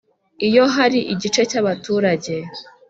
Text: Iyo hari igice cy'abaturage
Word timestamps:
Iyo 0.47 0.63
hari 0.75 0.99
igice 1.13 1.41
cy'abaturage 1.49 2.35